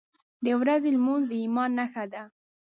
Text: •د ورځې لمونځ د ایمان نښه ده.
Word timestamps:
•د 0.45 0.47
ورځې 0.61 0.89
لمونځ 0.95 1.23
د 1.27 1.31
ایمان 1.43 1.69
نښه 1.77 2.05
ده. 2.13 2.23